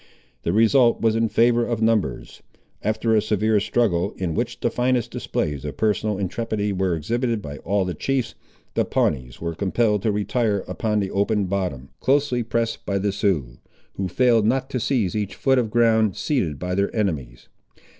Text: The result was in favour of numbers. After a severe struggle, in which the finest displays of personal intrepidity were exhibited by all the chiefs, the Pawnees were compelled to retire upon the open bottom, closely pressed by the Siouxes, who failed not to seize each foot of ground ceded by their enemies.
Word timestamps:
The 0.41 0.51
result 0.51 0.99
was 0.99 1.15
in 1.15 1.29
favour 1.29 1.63
of 1.63 1.79
numbers. 1.79 2.41
After 2.81 3.13
a 3.13 3.21
severe 3.21 3.59
struggle, 3.59 4.13
in 4.17 4.33
which 4.33 4.59
the 4.59 4.71
finest 4.71 5.11
displays 5.11 5.63
of 5.63 5.77
personal 5.77 6.17
intrepidity 6.17 6.73
were 6.73 6.95
exhibited 6.95 7.39
by 7.39 7.59
all 7.59 7.85
the 7.85 7.93
chiefs, 7.93 8.33
the 8.73 8.83
Pawnees 8.83 9.39
were 9.39 9.53
compelled 9.53 10.01
to 10.01 10.11
retire 10.11 10.63
upon 10.67 11.01
the 11.01 11.11
open 11.11 11.45
bottom, 11.45 11.89
closely 11.99 12.41
pressed 12.41 12.83
by 12.83 12.97
the 12.97 13.11
Siouxes, 13.11 13.59
who 13.93 14.07
failed 14.07 14.47
not 14.47 14.71
to 14.71 14.79
seize 14.79 15.15
each 15.15 15.35
foot 15.35 15.59
of 15.59 15.69
ground 15.69 16.15
ceded 16.15 16.57
by 16.57 16.73
their 16.73 16.89
enemies. 16.95 17.47